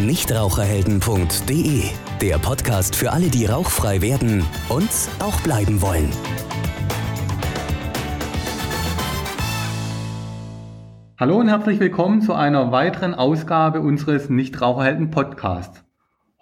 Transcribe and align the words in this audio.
nichtraucherhelden.de, 0.00 1.82
der 2.20 2.38
Podcast 2.38 2.94
für 2.94 3.10
alle, 3.12 3.28
die 3.28 3.46
rauchfrei 3.46 4.00
werden 4.00 4.44
und 4.68 4.88
auch 5.18 5.40
bleiben 5.40 5.82
wollen. 5.82 6.10
Hallo 11.18 11.38
und 11.38 11.48
herzlich 11.48 11.80
willkommen 11.80 12.22
zu 12.22 12.32
einer 12.32 12.70
weiteren 12.70 13.14
Ausgabe 13.14 13.80
unseres 13.80 14.30
Nichtraucherhelden 14.30 15.10
Podcasts. 15.10 15.84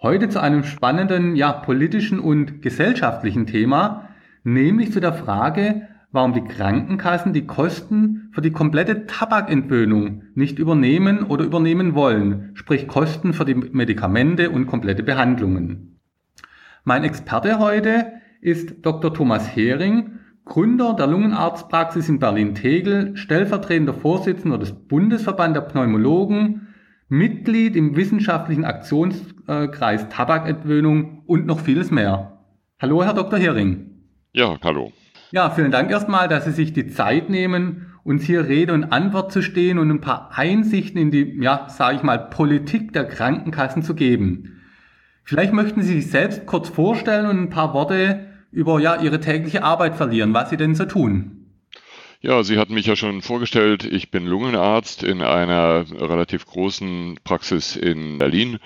Heute 0.03 0.29
zu 0.29 0.39
einem 0.39 0.63
spannenden, 0.63 1.35
ja, 1.35 1.51
politischen 1.51 2.19
und 2.19 2.61
gesellschaftlichen 2.61 3.47
Thema, 3.47 4.09
nämlich 4.43 4.93
zu 4.93 4.99
der 4.99 5.13
Frage, 5.13 5.86
warum 6.11 6.33
die 6.33 6.43
Krankenkassen 6.43 7.33
die 7.33 7.45
Kosten 7.45 8.29
für 8.31 8.41
die 8.41 8.51
komplette 8.51 9.05
Tabakentwöhnung 9.05 10.23
nicht 10.35 10.59
übernehmen 10.59 11.23
oder 11.23 11.45
übernehmen 11.45 11.95
wollen, 11.95 12.51
sprich 12.53 12.87
Kosten 12.87 13.33
für 13.33 13.45
die 13.45 13.55
Medikamente 13.55 14.49
und 14.49 14.67
komplette 14.67 15.03
Behandlungen. 15.03 15.99
Mein 16.83 17.03
Experte 17.03 17.59
heute 17.59 18.13
ist 18.41 18.85
Dr. 18.85 19.13
Thomas 19.13 19.55
Hering, 19.55 20.19
Gründer 20.45 20.93
der 20.93 21.07
Lungenarztpraxis 21.07 22.07
in 22.07 22.19
Berlin-Tegel, 22.19 23.17
stellvertretender 23.17 23.93
Vorsitzender 23.93 24.57
des 24.57 24.71
Bundesverband 24.71 25.55
der 25.55 25.61
Pneumologen, 25.61 26.67
Mitglied 27.09 27.75
im 27.75 27.95
wissenschaftlichen 27.95 28.63
Aktionskreis 28.65 30.07
Tabakentwöhnung 30.09 31.23
und 31.25 31.45
noch 31.45 31.59
vieles 31.59 31.91
mehr. 31.91 32.43
Hallo, 32.79 33.03
Herr 33.03 33.13
Dr. 33.13 33.39
Hering. 33.39 33.91
Ja, 34.33 34.57
hallo. 34.63 34.91
Ja, 35.31 35.49
vielen 35.49 35.71
Dank 35.71 35.91
erstmal, 35.91 36.29
dass 36.29 36.45
Sie 36.45 36.51
sich 36.51 36.71
die 36.71 36.87
Zeit 36.87 37.29
nehmen, 37.29 37.93
uns 38.05 38.23
hier 38.23 38.47
Rede 38.47 38.73
und 38.73 38.85
Antwort 38.85 39.33
zu 39.33 39.41
stehen 39.41 39.77
und 39.77 39.89
ein 39.89 39.99
paar 39.99 40.31
Einsichten 40.33 41.01
in 41.01 41.11
die, 41.11 41.37
ja, 41.41 41.67
sage 41.69 41.97
ich 41.97 42.03
mal, 42.03 42.29
Politik 42.29 42.93
der 42.93 43.05
Krankenkassen 43.05 43.83
zu 43.83 43.93
geben. 43.93 44.61
Vielleicht 45.25 45.51
möchten 45.51 45.81
Sie 45.81 45.95
sich 45.95 46.09
selbst 46.09 46.45
kurz 46.45 46.69
vorstellen 46.69 47.25
und 47.25 47.37
ein 47.37 47.49
paar 47.49 47.73
Worte 47.73 48.27
über 48.51 48.79
ja, 48.79 49.01
Ihre 49.01 49.19
tägliche 49.19 49.63
Arbeit 49.63 49.95
verlieren, 49.95 50.33
was 50.33 50.49
Sie 50.49 50.55
denn 50.55 50.75
so 50.75 50.85
tun. 50.85 51.36
Ja, 52.19 52.41
Sie 52.41 52.57
hatten 52.57 52.73
mich 52.73 52.87
ja 52.87 52.95
schon 52.95 53.21
vorgestellt. 53.21 53.83
Ich 53.85 54.09
bin 54.09 54.25
Lungenarzt 54.25 55.03
in 55.03 55.21
einer 55.21 55.85
relativ 55.91 56.47
großen 56.47 57.19
Praxis 57.23 57.75
in 57.75 58.17
Berlin 58.17 58.57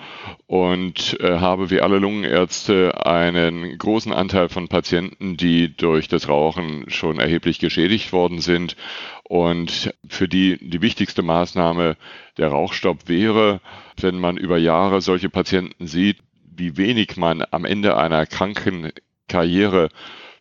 und 0.46 1.20
äh, 1.20 1.38
habe 1.38 1.68
wie 1.68 1.82
alle 1.82 1.98
Lungenärzte 1.98 3.04
einen 3.04 3.76
großen 3.76 4.10
Anteil 4.10 4.48
von 4.48 4.68
Patienten, 4.68 5.36
die 5.36 5.76
durch 5.76 6.08
das 6.08 6.30
Rauchen 6.30 6.88
schon 6.88 7.20
erheblich 7.20 7.58
geschädigt 7.58 8.14
worden 8.14 8.40
sind 8.40 8.74
und 9.24 9.92
für 10.08 10.28
die 10.28 10.56
die 10.58 10.80
wichtigste 10.80 11.20
Maßnahme 11.20 11.98
der 12.38 12.48
Rauchstopp 12.48 13.06
wäre, 13.06 13.60
wenn 14.00 14.18
man 14.18 14.38
über 14.38 14.56
Jahre 14.56 15.02
solche 15.02 15.28
Patienten 15.28 15.86
sieht, 15.86 16.20
wie 16.42 16.78
wenig 16.78 17.18
man 17.18 17.44
am 17.50 17.66
Ende 17.66 17.98
einer 17.98 18.24
kranken 18.24 18.92
Karriere 19.28 19.90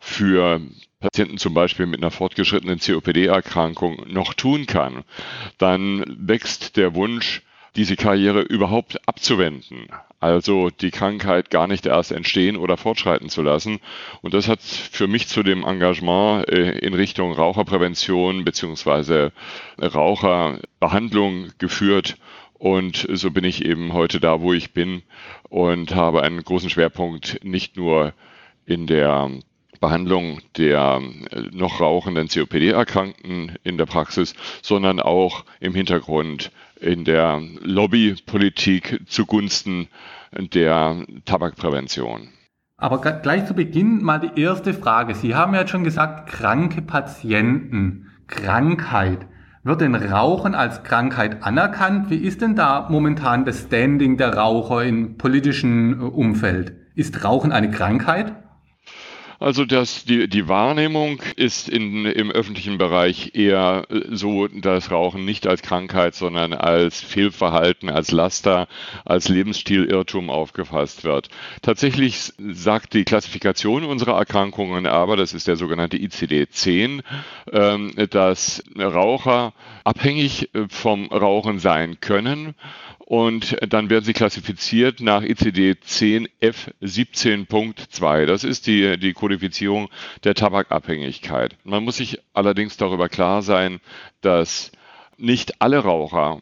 für 0.01 0.59
Patienten 0.99 1.37
zum 1.37 1.53
Beispiel 1.53 1.85
mit 1.85 2.01
einer 2.01 2.11
fortgeschrittenen 2.11 2.79
COPD-Erkrankung 2.79 4.03
noch 4.07 4.33
tun 4.33 4.65
kann, 4.65 5.03
dann 5.57 6.03
wächst 6.07 6.75
der 6.75 6.95
Wunsch, 6.95 7.43
diese 7.77 7.95
Karriere 7.95 8.41
überhaupt 8.41 9.07
abzuwenden. 9.07 9.87
Also 10.19 10.69
die 10.69 10.91
Krankheit 10.91 11.49
gar 11.49 11.67
nicht 11.67 11.85
erst 11.85 12.11
entstehen 12.11 12.57
oder 12.57 12.75
fortschreiten 12.75 13.29
zu 13.29 13.41
lassen. 13.41 13.79
Und 14.21 14.33
das 14.33 14.47
hat 14.49 14.61
für 14.61 15.07
mich 15.07 15.27
zu 15.27 15.41
dem 15.41 15.63
Engagement 15.63 16.49
äh, 16.49 16.77
in 16.79 16.93
Richtung 16.93 17.31
Raucherprävention 17.31 18.43
beziehungsweise 18.43 19.31
Raucherbehandlung 19.79 21.51
geführt. 21.59 22.17
Und 22.55 23.07
so 23.09 23.31
bin 23.31 23.45
ich 23.45 23.63
eben 23.65 23.93
heute 23.93 24.19
da, 24.19 24.41
wo 24.41 24.51
ich 24.51 24.73
bin 24.73 25.01
und 25.49 25.95
habe 25.95 26.23
einen 26.23 26.43
großen 26.43 26.69
Schwerpunkt 26.69 27.39
nicht 27.43 27.77
nur 27.77 28.13
in 28.65 28.87
der 28.87 29.31
Behandlung 29.81 30.39
der 30.57 31.01
äh, 31.31 31.41
noch 31.51 31.81
rauchenden 31.81 32.29
COPD-Erkrankten 32.29 33.57
in 33.63 33.77
der 33.77 33.85
Praxis, 33.87 34.33
sondern 34.61 35.01
auch 35.01 35.43
im 35.59 35.75
Hintergrund 35.75 36.51
in 36.79 37.03
der 37.03 37.41
Lobbypolitik 37.61 39.01
zugunsten 39.07 39.89
der 40.31 41.05
Tabakprävention. 41.25 42.29
Aber 42.77 42.99
gleich 42.99 43.45
zu 43.45 43.53
Beginn 43.53 44.01
mal 44.01 44.19
die 44.19 44.41
erste 44.41 44.73
Frage. 44.73 45.13
Sie 45.13 45.35
haben 45.35 45.53
ja 45.53 45.67
schon 45.67 45.83
gesagt, 45.83 46.29
kranke 46.29 46.81
Patienten, 46.81 48.07
Krankheit. 48.27 49.27
Wird 49.63 49.81
denn 49.81 49.93
Rauchen 49.93 50.55
als 50.55 50.81
Krankheit 50.81 51.43
anerkannt? 51.43 52.09
Wie 52.09 52.17
ist 52.17 52.41
denn 52.41 52.55
da 52.55 52.87
momentan 52.89 53.45
das 53.45 53.65
Standing 53.65 54.17
der 54.17 54.35
Raucher 54.35 54.83
im 54.83 55.17
politischen 55.17 55.93
äh, 55.93 56.03
Umfeld? 56.03 56.73
Ist 56.95 57.23
Rauchen 57.23 57.51
eine 57.51 57.69
Krankheit? 57.69 58.33
Also 59.41 59.65
das, 59.65 60.05
die, 60.05 60.27
die 60.27 60.47
Wahrnehmung 60.47 61.19
ist 61.35 61.67
in, 61.67 62.05
im 62.05 62.29
öffentlichen 62.29 62.77
Bereich 62.77 63.31
eher 63.33 63.87
äh, 63.89 64.01
so, 64.11 64.47
dass 64.47 64.91
Rauchen 64.91 65.25
nicht 65.25 65.47
als 65.47 65.63
Krankheit, 65.63 66.13
sondern 66.13 66.53
als 66.53 67.01
Fehlverhalten, 67.01 67.89
als 67.89 68.11
Laster, 68.11 68.67
als 69.03 69.29
Lebensstilirrtum 69.29 70.29
aufgefasst 70.29 71.03
wird. 71.03 71.29
Tatsächlich 71.63 72.33
sagt 72.37 72.93
die 72.93 73.03
Klassifikation 73.03 73.83
unserer 73.83 74.15
Erkrankungen 74.15 74.85
aber, 74.85 75.17
das 75.17 75.33
ist 75.33 75.47
der 75.47 75.55
sogenannte 75.55 75.97
ICD-10, 75.97 77.01
ähm, 77.51 77.93
dass 78.11 78.63
Raucher 78.77 79.53
abhängig 79.83 80.53
äh, 80.53 80.67
vom 80.69 81.07
Rauchen 81.07 81.57
sein 81.57 81.99
können 81.99 82.53
und 83.11 83.57
dann 83.67 83.89
werden 83.89 84.05
sie 84.05 84.13
klassifiziert 84.13 85.01
nach 85.01 85.21
ICD-10 85.21 86.29
F17.2. 86.41 88.25
Das 88.25 88.45
ist 88.45 88.67
die, 88.67 88.97
die 88.97 89.11
Kodifizierung 89.11 89.89
der 90.23 90.33
Tabakabhängigkeit. 90.33 91.57
Man 91.65 91.83
muss 91.83 91.97
sich 91.97 92.21
allerdings 92.31 92.77
darüber 92.77 93.09
klar 93.09 93.41
sein, 93.41 93.81
dass 94.21 94.71
nicht 95.17 95.61
alle 95.61 95.79
Raucher 95.79 96.41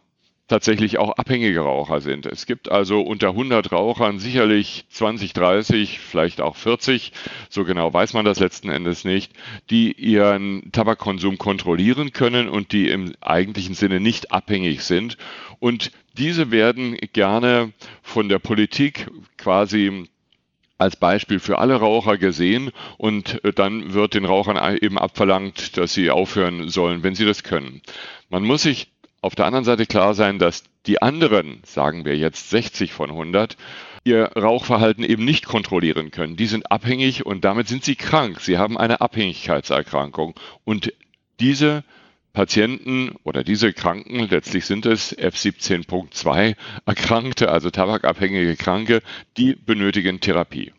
tatsächlich 0.49 0.97
auch 0.97 1.11
abhängige 1.13 1.61
Raucher 1.61 2.01
sind. 2.01 2.25
Es 2.25 2.45
gibt 2.45 2.69
also 2.69 3.01
unter 3.01 3.29
100 3.29 3.71
Rauchern 3.71 4.19
sicherlich 4.19 4.85
20, 4.89 5.33
30, 5.33 5.99
vielleicht 5.99 6.41
auch 6.41 6.57
40, 6.57 7.13
so 7.49 7.63
genau 7.63 7.93
weiß 7.93 8.13
man 8.13 8.25
das 8.25 8.39
letzten 8.39 8.69
Endes 8.69 9.05
nicht, 9.05 9.31
die 9.69 9.93
ihren 9.93 10.71
Tabakkonsum 10.71 11.37
kontrollieren 11.37 12.11
können 12.11 12.49
und 12.49 12.73
die 12.73 12.89
im 12.89 13.13
eigentlichen 13.21 13.75
Sinne 13.75 13.99
nicht 13.99 14.31
abhängig 14.31 14.83
sind. 14.83 15.17
Und 15.59 15.91
diese 16.17 16.51
werden 16.51 16.97
gerne 17.13 17.71
von 18.01 18.27
der 18.27 18.39
Politik 18.39 19.07
quasi 19.37 20.09
als 20.79 20.95
Beispiel 20.95 21.39
für 21.39 21.59
alle 21.59 21.75
Raucher 21.75 22.17
gesehen 22.17 22.71
und 22.97 23.41
dann 23.55 23.93
wird 23.93 24.13
den 24.13 24.25
Rauchern 24.25 24.77
eben 24.77 24.97
abverlangt, 24.97 25.77
dass 25.77 25.93
sie 25.93 26.09
aufhören 26.09 26.69
sollen, 26.69 27.03
wenn 27.03 27.15
sie 27.15 27.25
das 27.25 27.43
können. 27.43 27.81
Man 28.29 28.43
muss 28.43 28.63
sich 28.63 28.87
auf 29.21 29.35
der 29.35 29.45
anderen 29.45 29.65
Seite 29.65 29.85
klar 29.85 30.13
sein, 30.13 30.39
dass 30.39 30.63
die 30.85 31.01
anderen, 31.01 31.59
sagen 31.65 32.05
wir 32.05 32.17
jetzt 32.17 32.49
60 32.49 32.93
von 32.93 33.09
100, 33.09 33.57
ihr 34.03 34.31
Rauchverhalten 34.35 35.03
eben 35.03 35.25
nicht 35.25 35.45
kontrollieren 35.45 36.11
können. 36.11 36.35
Die 36.35 36.45
sind 36.45 36.71
abhängig 36.71 37.25
und 37.25 37.43
damit 37.43 37.67
sind 37.67 37.83
sie 37.83 37.95
krank. 37.95 38.39
Sie 38.41 38.57
haben 38.57 38.77
eine 38.77 39.01
Abhängigkeitserkrankung. 39.01 40.35
Und 40.63 40.93
diese 41.39 41.83
Patienten 42.33 43.15
oder 43.23 43.43
diese 43.43 43.73
Kranken, 43.73 44.27
letztlich 44.29 44.65
sind 44.65 44.85
es 44.85 45.17
F17.2 45.17 46.55
Erkrankte, 46.85 47.49
also 47.49 47.69
tabakabhängige 47.69 48.55
Kranke, 48.55 49.01
die 49.37 49.55
benötigen 49.55 50.19
Therapie. 50.19 50.73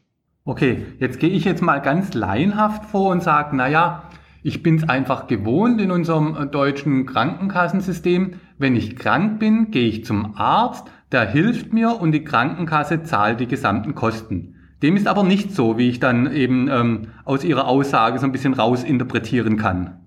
Okay, 0.44 0.86
jetzt 0.98 1.20
gehe 1.20 1.30
ich 1.30 1.44
jetzt 1.44 1.62
mal 1.62 1.80
ganz 1.80 2.14
laienhaft 2.14 2.86
vor 2.86 3.10
und 3.10 3.22
sage, 3.22 3.54
naja, 3.54 4.10
ich 4.42 4.62
bin 4.62 4.76
es 4.76 4.88
einfach 4.88 5.26
gewohnt 5.26 5.80
in 5.80 5.90
unserem 5.90 6.36
äh, 6.36 6.46
deutschen 6.46 7.06
Krankenkassensystem. 7.06 8.34
Wenn 8.58 8.76
ich 8.76 8.96
krank 8.96 9.38
bin, 9.38 9.70
gehe 9.70 9.88
ich 9.88 10.04
zum 10.04 10.34
Arzt, 10.36 10.86
der 11.12 11.28
hilft 11.28 11.72
mir 11.72 12.00
und 12.00 12.12
die 12.12 12.24
Krankenkasse 12.24 13.02
zahlt 13.02 13.40
die 13.40 13.48
gesamten 13.48 13.94
Kosten. 13.94 14.54
Dem 14.82 14.96
ist 14.96 15.06
aber 15.06 15.24
nicht 15.24 15.54
so, 15.54 15.76
wie 15.76 15.90
ich 15.90 16.00
dann 16.00 16.32
eben 16.32 16.68
ähm, 16.68 17.08
aus 17.24 17.44
Ihrer 17.44 17.68
Aussage 17.68 18.18
so 18.18 18.24
ein 18.24 18.32
bisschen 18.32 18.54
rausinterpretieren 18.54 19.58
kann. 19.58 19.99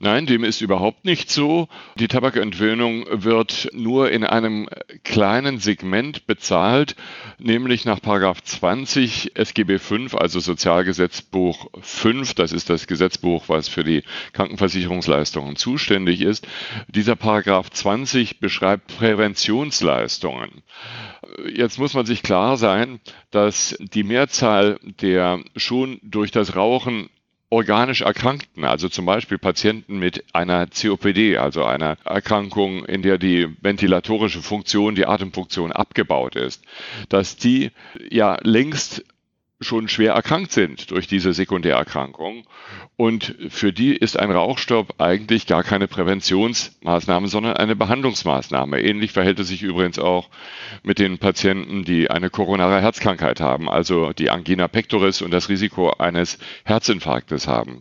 Nein, 0.00 0.26
dem 0.26 0.44
ist 0.44 0.60
überhaupt 0.60 1.04
nicht 1.04 1.28
so. 1.28 1.66
Die 1.96 2.06
Tabakentwöhnung 2.06 3.04
wird 3.10 3.68
nur 3.72 4.12
in 4.12 4.22
einem 4.22 4.68
kleinen 5.02 5.58
Segment 5.58 6.28
bezahlt, 6.28 6.94
nämlich 7.38 7.84
nach 7.84 7.98
20 7.98 9.36
SGB 9.36 9.80
5, 9.80 10.14
also 10.14 10.38
Sozialgesetzbuch 10.38 11.70
5. 11.80 12.34
Das 12.34 12.52
ist 12.52 12.70
das 12.70 12.86
Gesetzbuch, 12.86 13.48
was 13.48 13.68
für 13.68 13.82
die 13.82 14.04
Krankenversicherungsleistungen 14.34 15.56
zuständig 15.56 16.20
ist. 16.20 16.46
Dieser 16.86 17.16
Paragraph 17.16 17.68
20 17.70 18.38
beschreibt 18.38 18.96
Präventionsleistungen. 18.98 20.62
Jetzt 21.52 21.80
muss 21.80 21.94
man 21.94 22.06
sich 22.06 22.22
klar 22.22 22.56
sein, 22.56 23.00
dass 23.32 23.76
die 23.80 24.04
Mehrzahl 24.04 24.78
der 25.00 25.40
schon 25.56 25.98
durch 26.02 26.30
das 26.30 26.54
Rauchen 26.54 27.10
organisch 27.50 28.02
Erkrankten, 28.02 28.64
also 28.64 28.88
zum 28.88 29.06
Beispiel 29.06 29.38
Patienten 29.38 29.98
mit 29.98 30.24
einer 30.34 30.66
COPD, 30.66 31.38
also 31.38 31.64
einer 31.64 31.96
Erkrankung, 32.04 32.84
in 32.84 33.02
der 33.02 33.18
die 33.18 33.48
ventilatorische 33.62 34.42
Funktion, 34.42 34.94
die 34.94 35.06
Atemfunktion 35.06 35.72
abgebaut 35.72 36.36
ist, 36.36 36.62
dass 37.08 37.36
die 37.36 37.70
ja 38.10 38.38
längst 38.42 39.04
schon 39.60 39.88
schwer 39.88 40.12
erkrankt 40.12 40.52
sind 40.52 40.90
durch 40.90 41.06
diese 41.08 41.32
Sekundärerkrankung. 41.32 42.46
Und 42.96 43.34
für 43.48 43.72
die 43.72 43.94
ist 43.94 44.18
ein 44.18 44.30
Rauchstopp 44.30 44.94
eigentlich 44.98 45.46
gar 45.46 45.62
keine 45.62 45.88
Präventionsmaßnahme, 45.88 47.28
sondern 47.28 47.56
eine 47.56 47.74
Behandlungsmaßnahme. 47.74 48.80
Ähnlich 48.80 49.12
verhält 49.12 49.40
es 49.40 49.48
sich 49.48 49.62
übrigens 49.62 49.98
auch 49.98 50.28
mit 50.82 50.98
den 50.98 51.18
Patienten, 51.18 51.84
die 51.84 52.10
eine 52.10 52.30
koronare 52.30 52.80
Herzkrankheit 52.80 53.40
haben, 53.40 53.68
also 53.68 54.12
die 54.12 54.30
Angina 54.30 54.68
pectoris 54.68 55.22
und 55.22 55.32
das 55.32 55.48
Risiko 55.48 55.90
eines 55.90 56.38
Herzinfarktes 56.64 57.48
haben. 57.48 57.80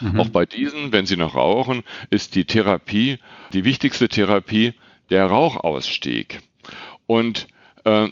Mhm. 0.00 0.20
Auch 0.20 0.28
bei 0.28 0.46
diesen, 0.46 0.92
wenn 0.92 1.06
sie 1.06 1.16
noch 1.16 1.34
rauchen, 1.34 1.82
ist 2.10 2.34
die 2.34 2.44
Therapie, 2.44 3.18
die 3.52 3.64
wichtigste 3.64 4.08
Therapie, 4.08 4.74
der 5.10 5.26
Rauchausstieg. 5.26 6.40
Und 7.06 7.48
äh, 7.84 8.08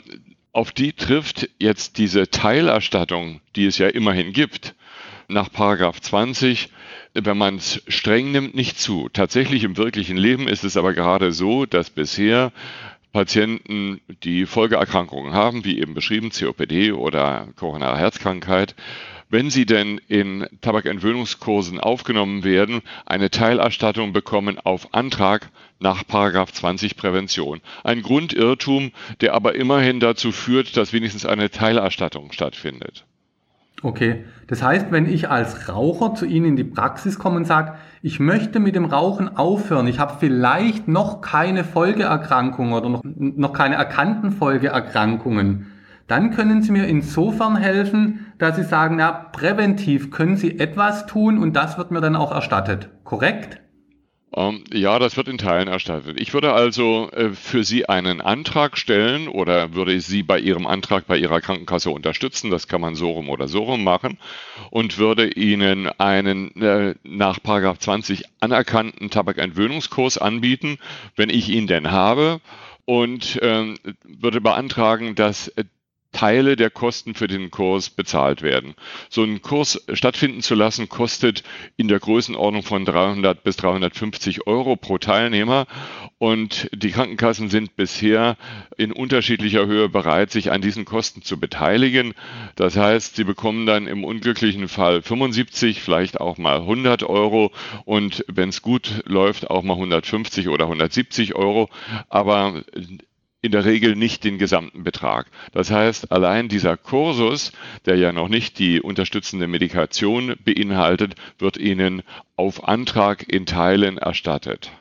auf 0.53 0.73
die 0.73 0.93
trifft 0.93 1.49
jetzt 1.59 1.99
diese 1.99 2.31
Teilerstattung, 2.31 3.41
die 3.57 3.67
es 3.67 3.79
ja 3.79 3.89
immerhin 3.89 4.33
gibt, 4.33 4.75
nach 5.29 5.51
Paragraph 5.53 6.01
20, 6.01 6.71
wenn 7.15 7.39
man 7.39 7.57
es 7.57 7.83
streng 7.87 8.33
nimmt, 8.33 8.55
nicht 8.55 8.79
zu. 8.79 9.09
Tatsächlich 9.13 9.65
im 9.65 9.77
wirklichen 9.77 10.17
Leben 10.17 10.49
ist 10.49 10.65
es 10.65 10.77
aber 10.77 10.93
gerade 10.93 11.33
so, 11.33 11.67
dass 11.67 11.91
bisher 11.91 12.53
Patienten, 13.13 14.01
die 14.23 14.47
Folgeerkrankungen 14.47 15.33
haben, 15.33 15.65
wie 15.65 15.81
eben 15.81 15.95
beschrieben, 15.95 16.31
COPD 16.31 16.93
oder 16.93 17.49
koronare 17.57 17.99
Herzkrankheit, 17.99 18.75
wenn 19.31 19.49
sie 19.49 19.65
denn 19.65 20.01
in 20.09 20.47
Tabakentwöhnungskursen 20.61 21.81
aufgenommen 21.81 22.45
werden, 22.45 22.83
eine 23.07 23.31
Teilerstattung 23.31 24.13
bekommen 24.13 24.59
auf 24.59 24.93
Antrag 24.93 25.51
nach 25.79 26.03
20 26.05 26.97
Prävention. 26.97 27.61
Ein 27.85 28.03
Grundirrtum, 28.03 28.93
der 29.21 29.35
aber 29.35 29.55
immerhin 29.55 30.01
dazu 30.01 30.33
führt, 30.33 30.77
dass 30.77 30.93
wenigstens 30.93 31.25
eine 31.25 31.51
Teilerstattung 31.51 32.33
stattfindet. 32.33 33.07
Okay, 33.83 34.25
das 34.47 34.63
heißt, 34.63 34.93
wenn 34.93 35.09
ich 35.09 35.31
als 35.31 35.71
Raucher 35.71 36.15
zu 36.15 36.27
Ihnen 36.27 36.45
in 36.47 36.57
die 36.57 36.65
Praxis 36.65 37.19
komme 37.19 37.37
und 37.37 37.47
sage, 37.47 37.75
ich 38.03 38.21
möchte 38.21 38.61
mit 38.61 38.75
dem 38.75 38.85
Rauchen 38.85 39.37
aufhören, 39.39 39.87
ich 39.87 39.99
habe 39.99 40.17
vielleicht 40.21 40.87
noch 40.87 41.23
keine 41.23 41.65
Folgeerkrankungen 41.65 42.75
oder 42.75 42.91
noch, 42.91 43.03
noch 43.05 43.55
keine 43.55 43.77
erkannten 43.77 44.33
Folgeerkrankungen, 44.33 45.70
dann 46.11 46.33
können 46.33 46.63
Sie 46.63 46.73
mir 46.73 46.87
insofern 46.87 47.57
helfen, 47.57 48.33
dass 48.39 48.57
Sie 48.57 48.65
sagen, 48.65 48.97
na, 48.97 49.13
präventiv 49.13 50.11
können 50.11 50.37
Sie 50.37 50.59
etwas 50.59 51.07
tun 51.07 51.39
und 51.39 51.55
das 51.55 51.79
wird 51.79 51.93
mir 51.93 52.01
dann 52.01 52.17
auch 52.17 52.33
erstattet. 52.33 52.89
Korrekt? 53.05 53.61
Ähm, 54.35 54.65
ja, 54.73 54.99
das 54.99 55.17
wird 55.17 55.29
in 55.29 55.39
Teilen 55.39 55.69
erstattet. 55.69 56.21
Ich 56.21 56.35
würde 56.35 56.53
also 56.53 57.11
äh, 57.13 57.31
für 57.31 57.63
Sie 57.63 57.89
einen 57.89 58.21
Antrag 58.21 58.77
stellen 58.77 59.29
oder 59.29 59.75
würde 59.75 60.01
Sie 60.01 60.23
bei 60.25 60.39
Ihrem 60.39 60.67
Antrag 60.67 61.07
bei 61.07 61.17
Ihrer 61.17 61.41
Krankenkasse 61.41 61.91
unterstützen. 61.91 62.51
Das 62.51 62.67
kann 62.67 62.81
man 62.81 62.97
so 62.97 63.11
rum 63.11 63.29
oder 63.29 63.47
so 63.47 63.63
rum 63.63 63.85
machen 63.85 64.19
und 64.71 64.99
würde 64.99 65.29
Ihnen 65.29 65.89
einen 65.99 66.61
äh, 66.61 66.95
nach 67.05 67.39
20 67.41 68.25
anerkannten 68.41 69.11
Tabakentwöhnungskurs 69.11 70.19
anbieten, 70.19 70.79
wenn 71.15 71.31
ich 71.31 71.49
ihn 71.49 71.67
denn 71.69 71.91
habe 71.93 72.41
und 72.85 73.39
ähm, 73.43 73.79
würde 74.05 74.41
beantragen, 74.41 75.15
dass 75.15 75.53
Teile 76.13 76.57
der 76.57 76.71
Kosten 76.71 77.15
für 77.15 77.29
den 77.29 77.51
Kurs 77.51 77.91
bezahlt 77.91 78.43
werden. 78.43 78.75
So 79.09 79.23
einen 79.23 79.43
Kurs 79.43 79.85
stattfinden 79.93 80.43
zu 80.43 80.55
lassen, 80.55 80.89
kostet 80.89 81.45
in 81.77 81.89
der 81.89 82.01
Größenordnung 82.01 82.63
von 82.63 82.85
300 82.85 83.43
bis 83.43 83.57
350 83.57 84.47
Euro 84.47 84.77
pro 84.77 84.99
Teilnehmer. 84.99 85.67
Und 86.19 86.69
die 86.75 86.91
Krankenkassen 86.91 87.49
sind 87.49 87.77
bisher 87.77 88.37
in 88.77 88.93
unterschiedlicher 88.93 89.67
Höhe 89.67 89.89
bereit, 89.89 90.31
sich 90.31 90.51
an 90.53 90.61
diesen 90.61 90.85
Kosten 90.85 91.23
zu 91.23 91.41
beteiligen. 91.41 92.15
Das 92.57 92.77
heißt, 92.77 93.17
sie 93.17 93.25
bekommen 93.25 93.65
dann 93.65 93.87
im 93.87 94.05
unglücklichen 94.05 94.69
Fall 94.69 95.03
75, 95.03 95.81
vielleicht 95.81 96.21
auch 96.21 96.37
mal 96.37 96.59
100 96.59 97.05
Euro 97.05 97.53
und 97.85 98.25
wenn 98.29 98.51
es 98.51 98.63
gut 98.63 99.03
läuft, 99.07 99.49
auch 99.49 99.63
mal 99.63 99.75
150 99.75 100.49
oder 100.49 100.65
170 100.65 101.35
Euro. 101.35 101.71
Aber 102.09 102.63
in 103.43 103.53
der 103.53 103.65
Regel 103.65 103.97
nicht 103.97 104.25
den 104.25 104.39
gesamten 104.39 104.85
Betrag. 104.85 105.27
Das 105.53 105.71
heißt, 105.71 106.13
allein 106.13 106.49
dieser 106.49 106.77
Kursus, 106.77 107.53
der 107.87 107.97
ja 107.97 108.13
noch 108.13 108.29
nicht 108.29 108.59
die 108.59 108.81
unterstützende 108.81 109.47
Medikation 109.49 110.35
beinhaltet, 110.45 111.15
wird 111.39 111.57
Ihnen 111.57 112.03
auf 112.37 112.69
Antrag 112.69 113.31
in 113.33 113.47
Teilen 113.47 113.99
erstattet. 113.99 114.73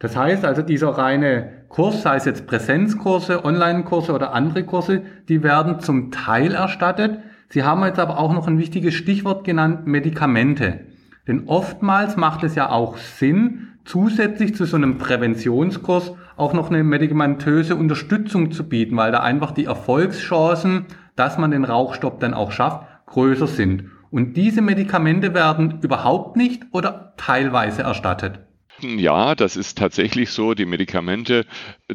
Das 0.00 0.16
heißt 0.16 0.44
also, 0.44 0.62
dieser 0.62 0.90
reine 0.90 1.64
Kurs, 1.68 2.02
sei 2.02 2.16
es 2.16 2.24
jetzt 2.24 2.46
Präsenzkurse, 2.46 3.44
Online-Kurse 3.44 4.12
oder 4.12 4.32
andere 4.32 4.64
Kurse, 4.64 5.02
die 5.28 5.42
werden 5.42 5.80
zum 5.80 6.12
Teil 6.12 6.54
erstattet. 6.54 7.18
Sie 7.48 7.64
haben 7.64 7.84
jetzt 7.84 7.98
aber 7.98 8.18
auch 8.18 8.32
noch 8.32 8.46
ein 8.46 8.58
wichtiges 8.58 8.94
Stichwort 8.94 9.44
genannt, 9.44 9.86
Medikamente. 9.86 10.80
Denn 11.26 11.48
oftmals 11.48 12.16
macht 12.16 12.44
es 12.44 12.54
ja 12.54 12.70
auch 12.70 12.96
Sinn, 12.96 13.68
zusätzlich 13.84 14.54
zu 14.54 14.66
so 14.66 14.76
einem 14.76 14.98
Präventionskurs 14.98 16.12
auch 16.38 16.52
noch 16.52 16.70
eine 16.70 16.84
medikamentöse 16.84 17.76
Unterstützung 17.76 18.52
zu 18.52 18.68
bieten, 18.68 18.96
weil 18.96 19.12
da 19.12 19.20
einfach 19.20 19.50
die 19.50 19.64
Erfolgschancen, 19.64 20.86
dass 21.16 21.38
man 21.38 21.50
den 21.50 21.64
Rauchstopp 21.64 22.20
dann 22.20 22.34
auch 22.34 22.52
schafft, 22.52 22.86
größer 23.06 23.46
sind. 23.46 23.90
Und 24.10 24.36
diese 24.36 24.62
Medikamente 24.62 25.34
werden 25.34 25.80
überhaupt 25.82 26.36
nicht 26.36 26.62
oder 26.72 27.14
teilweise 27.16 27.82
erstattet. 27.82 28.40
Ja, 28.80 29.34
das 29.34 29.56
ist 29.56 29.76
tatsächlich 29.76 30.30
so. 30.30 30.54
Die 30.54 30.64
Medikamente 30.64 31.44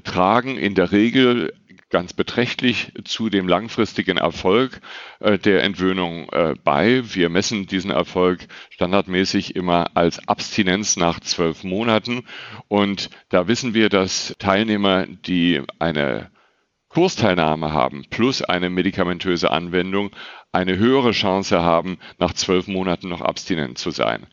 tragen 0.03 0.57
in 0.57 0.75
der 0.75 0.91
Regel 0.91 1.53
ganz 1.93 2.11
beträchtlich 2.11 2.91
zu 3.05 3.29
dem 3.29 3.47
langfristigen 3.47 4.17
Erfolg 4.17 4.81
äh, 5.19 5.37
der 5.37 5.63
Entwöhnung 5.63 6.27
äh, 6.31 6.55
bei. 6.61 7.03
Wir 7.13 7.29
messen 7.29 7.67
diesen 7.67 7.91
Erfolg 7.91 8.47
standardmäßig 8.71 9.55
immer 9.55 9.95
als 9.95 10.27
Abstinenz 10.27 10.97
nach 10.97 11.19
zwölf 11.19 11.63
Monaten. 11.63 12.25
Und 12.67 13.11
da 13.29 13.47
wissen 13.47 13.75
wir, 13.75 13.89
dass 13.89 14.35
Teilnehmer, 14.39 15.05
die 15.05 15.61
eine 15.77 16.31
Kursteilnahme 16.89 17.71
haben 17.71 18.05
plus 18.09 18.41
eine 18.41 18.71
medikamentöse 18.71 19.51
Anwendung, 19.51 20.09
eine 20.51 20.77
höhere 20.77 21.11
Chance 21.11 21.61
haben, 21.61 21.99
nach 22.17 22.33
zwölf 22.33 22.67
Monaten 22.67 23.07
noch 23.07 23.21
abstinent 23.21 23.77
zu 23.77 23.91
sein. 23.91 24.25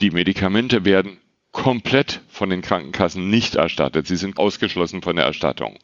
Die 0.00 0.10
Medikamente 0.10 0.84
werden 0.84 1.18
komplett 1.52 2.20
von 2.28 2.50
den 2.50 2.60
Krankenkassen 2.60 3.30
nicht 3.30 3.54
erstattet. 3.54 4.06
Sie 4.06 4.16
sind 4.16 4.36
ausgeschlossen 4.36 5.00
von 5.00 5.16
der 5.16 5.24
Erstattung. 5.24 5.78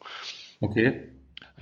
Okay. 0.60 1.08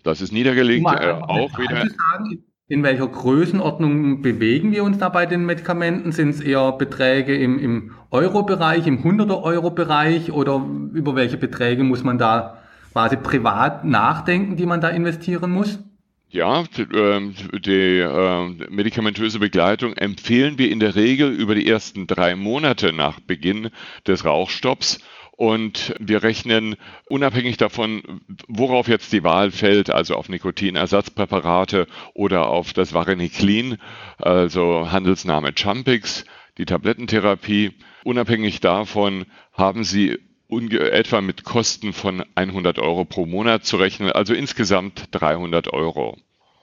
Das 0.02 0.21
ist 0.21 0.33
niedergelegt. 0.33 0.83
Mal, 0.83 0.97
äh, 0.97 1.12
auch 1.12 1.59
wieder. 1.59 1.76
Sagen, 1.76 2.45
in 2.69 2.85
welcher 2.85 3.09
Größenordnung 3.09 4.23
bewegen 4.23 4.71
wir 4.71 4.85
uns 4.85 4.99
da 4.99 5.09
bei 5.09 5.26
den 5.26 5.45
Medikamenten? 5.45 6.12
Sind 6.12 6.30
es 6.30 6.40
eher 6.40 6.73
Beträge 6.73 7.37
im, 7.37 7.59
im 7.59 7.90
Euro-Bereich, 8.11 8.87
im 8.87 9.02
100er-Euro-Bereich 9.02 10.30
oder 10.30 10.64
über 10.92 11.16
welche 11.16 11.37
Beträge 11.37 11.83
muss 11.83 12.04
man 12.04 12.19
da 12.19 12.59
quasi 12.92 13.16
privat 13.16 13.85
nachdenken, 13.85 14.57
die 14.57 14.66
man 14.66 14.80
da 14.80 14.88
investieren 14.88 15.50
muss? 15.50 15.80
Ja, 16.28 16.62
die, 16.76 16.83
ähm, 16.83 17.35
die 17.64 17.99
äh, 17.99 18.71
medikamentöse 18.71 19.40
Begleitung 19.40 19.95
empfehlen 19.95 20.59
wir 20.59 20.71
in 20.71 20.78
der 20.78 20.95
Regel 20.95 21.33
über 21.33 21.57
die 21.57 21.66
ersten 21.66 22.07
drei 22.07 22.37
Monate 22.37 22.92
nach 22.92 23.19
Beginn 23.19 23.71
des 24.07 24.25
Rauchstopps 24.25 25.00
und 25.40 25.94
wir 25.99 26.23
rechnen 26.23 26.76
unabhängig 27.09 27.56
davon, 27.56 28.20
worauf 28.47 28.88
jetzt 28.88 29.11
die 29.11 29.25
Wahl 29.25 29.50
fällt, 29.50 29.88
also 29.88 30.14
auf 30.16 30.28
Nikotinersatzpräparate 30.28 31.87
oder 32.12 32.49
auf 32.49 32.75
das 32.75 32.92
Vareniclin, 32.92 33.78
also 34.18 34.92
Handelsname 34.92 35.52
Champix, 35.56 36.26
die 36.59 36.66
Tablettentherapie, 36.66 37.73
unabhängig 38.04 38.61
davon 38.61 39.25
haben 39.54 39.82
Sie 39.82 40.18
etwa 40.50 41.23
mit 41.23 41.44
Kosten 41.44 41.94
von 41.94 42.23
100 42.35 42.78
Euro 42.78 43.06
pro 43.06 43.25
Monat 43.25 43.64
zu 43.64 43.78
rechnen, 43.78 44.12
also 44.12 44.35
insgesamt 44.35 45.04
300 45.12 45.73
Euro 45.73 46.18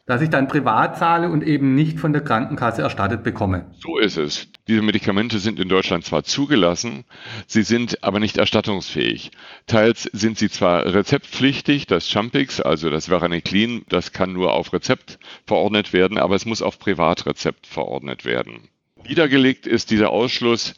dass 0.08 0.22
ich 0.22 0.30
dann 0.30 0.48
privat 0.48 0.98
zahle 0.98 1.30
und 1.30 1.44
eben 1.44 1.76
nicht 1.76 2.00
von 2.00 2.14
der 2.14 2.24
Krankenkasse 2.24 2.82
erstattet 2.82 3.24
bekomme. 3.24 3.66
So 3.80 4.00
ist 4.00 4.18
es. 4.18 4.48
Diese 4.68 4.82
Medikamente 4.82 5.38
sind 5.40 5.60
in 5.60 5.70
Deutschland 5.70 6.06
zwar 6.06 6.24
zugelassen, 6.24 7.04
sie 7.46 7.62
sind 7.62 8.04
aber 8.04 8.20
nicht 8.20 8.38
erstattungsfähig. 8.38 9.32
Teils 9.68 10.04
sind 10.04 10.38
sie 10.38 10.50
zwar 10.50 10.86
rezeptpflichtig, 10.94 11.88
das 11.88 12.10
Champix, 12.10 12.62
also 12.62 12.90
das 12.90 13.10
Vareniclin, 13.10 13.84
das 13.90 14.14
kann 14.14 14.34
nur 14.34 14.54
auf 14.54 14.74
Rezept 14.74 15.20
verordnet 15.46 15.94
werden, 15.94 16.18
aber 16.18 16.36
es 16.36 16.46
muss 16.46 16.62
auf 16.62 16.80
Privatrezept 16.80 17.68
verordnet 17.68 18.26
werden. 18.26 18.70
Niedergelegt 19.08 19.68
ist 19.68 19.92
dieser 19.92 20.10
Ausschluss 20.10 20.74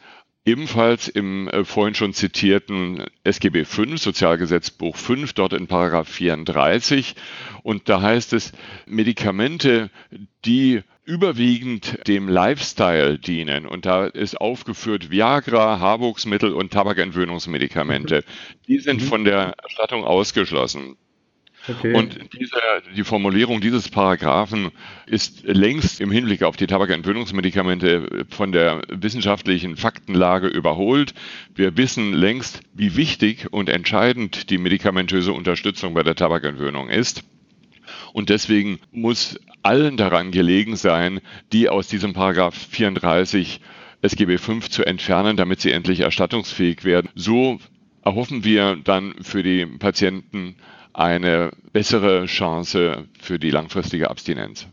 ebenfalls 0.46 1.08
im 1.08 1.48
äh, 1.48 1.64
vorhin 1.66 1.96
schon 1.96 2.14
zitierten 2.14 3.06
SGB 3.24 3.66
V, 3.66 3.98
Sozialgesetzbuch 3.98 4.96
5, 4.96 5.34
dort 5.34 5.54
in 5.54 5.68
Paragraph 5.68 6.08
34. 6.08 7.16
Und 7.64 7.90
da 7.90 8.02
heißt 8.02 8.34
es, 8.34 8.52
Medikamente, 8.86 9.90
die 10.46 10.82
überwiegend 11.04 12.08
dem 12.08 12.30
Lifestyle 12.30 13.18
dienen. 13.18 13.66
Und 13.66 13.86
da 13.86 14.06
ist 14.06 14.40
aufgeführt 14.40 15.10
Viagra, 15.10 15.80
Haarwuchsmittel 15.80 16.54
und 16.54 16.72
Tabakentwöhnungsmedikamente. 16.72 18.24
Die 18.68 18.78
sind 18.78 19.02
mhm. 19.02 19.06
von 19.06 19.24
der 19.26 19.56
Erstattung 19.58 20.04
ausgeschlossen. 20.04 20.98
Okay. 21.70 21.94
Und 21.94 22.18
diese, 22.34 22.60
die 22.96 23.04
Formulierung 23.04 23.62
dieses 23.62 23.90
Paragraphen 23.90 24.72
ist 25.06 25.44
längst 25.44 26.02
im 26.02 26.12
Hinblick 26.12 26.44
auf 26.44 26.58
die 26.58 26.68
Tabakentwöhnungsmedikamente 26.68 28.26
von 28.30 28.52
der 28.52 28.82
wissenschaftlichen 28.90 29.78
Faktenlage 29.78 30.48
überholt. 30.48 31.14
Wir 31.56 31.78
wissen 31.78 32.14
längst, 32.14 32.62
wie 32.74 32.96
wichtig 32.96 33.48
und 33.52 33.70
entscheidend 33.70 34.50
die 34.50 34.58
medikamentöse 34.58 35.34
Unterstützung 35.34 35.94
bei 35.94 36.04
der 36.04 36.16
Tabakentwöhnung 36.16 36.90
ist. 36.90 37.24
Und 38.14 38.30
deswegen 38.30 38.80
muss 38.92 39.40
allen 39.62 39.98
daran 39.98 40.32
gelegen 40.32 40.76
sein, 40.76 41.22
die 41.52 41.70
aus 41.70 41.88
diesem 41.88 42.14
Paragraph 42.14 42.56
34 42.56 43.62
SGB 44.02 44.38
V 44.38 44.60
zu 44.60 44.86
entfernen, 44.86 45.36
damit 45.36 45.60
sie 45.60 45.72
endlich 45.72 46.00
erstattungsfähig 46.00 46.86
werden. 46.86 47.10
So 47.16 47.60
erhoffen 48.04 48.44
wir 48.44 48.78
dann 48.78 49.16
für 49.22 49.44
die 49.44 49.66
Patienten 49.66 50.56
eine 50.94 51.52
bessere 51.72 52.26
Chance 52.26 53.06
für 53.20 53.40
die 53.40 53.52
langfristige 53.52 54.10
Abstinenz. 54.10 54.68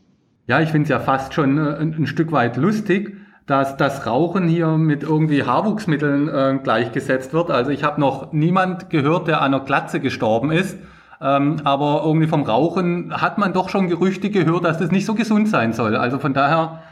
Ja, 0.47 0.61
ich 0.61 0.71
finde 0.71 0.85
es 0.85 0.89
ja 0.89 1.01
fast 1.01 1.35
schon 1.35 1.59
äh, 1.59 1.77
ein, 1.77 1.95
ein, 1.95 2.07
Stück 2.07 2.33
weit 2.33 2.57
lustig, 2.57 3.17
dass 3.47 3.77
das 3.77 4.07
Rauchen 4.07 4.49
hier 4.49 4.77
mit 4.77 5.03
irgendwie 5.03 5.43
Haarwuchsmitteln 5.43 6.29
äh, 6.29 6.59
gleichgesetzt 6.63 7.33
wird. 7.33 7.51
Also 7.51 7.71
ich 7.71 7.85
habe 7.85 8.01
noch 8.01 8.33
niemand 8.33 8.91
gehört, 8.91 9.29
der 9.29 9.43
an 9.43 9.55
einer 9.55 9.65
Glatze 9.65 10.01
gestorben 10.01 10.51
ist. 10.51 10.79
Ähm, 11.21 11.63
aber 11.65 12.03
irgendwie 12.05 12.27
vom 12.27 12.43
Rauchen 12.43 13.15
hat 13.21 13.39
man 13.39 13.53
doch 13.53 13.69
schon 13.69 13.89
Gerüchte 13.89 14.31
gehört, 14.31 14.65
dass 14.65 14.79
das 14.79 14.91
nicht 14.91 15.07
so 15.07 15.15
gesund 15.15 15.49
sein 15.49 15.73
soll. 15.73 15.97
Also 15.97 16.19
von 16.19 16.35
daher 16.35 16.83